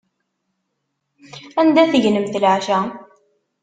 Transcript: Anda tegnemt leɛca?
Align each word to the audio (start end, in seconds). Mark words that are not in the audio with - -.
Anda 1.61 1.83
tegnemt 1.91 2.35
leɛca? 2.43 2.79